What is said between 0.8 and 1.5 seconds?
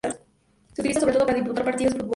utiliza sobre todo para